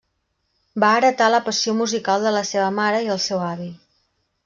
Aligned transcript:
Va 0.83 0.89
heretar 1.01 1.27
la 1.35 1.43
passió 1.51 1.77
musical 1.83 2.27
de 2.29 2.35
la 2.39 2.43
seva 2.55 2.73
mare 2.83 3.07
i 3.09 3.15
el 3.19 3.25
seu 3.31 3.49
avi. 3.55 3.73